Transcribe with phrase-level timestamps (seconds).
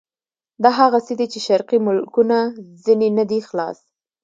[0.63, 2.37] دا هغه څه دي چې شرقي ملکونه
[2.83, 3.79] ځنې نه دي خلاص.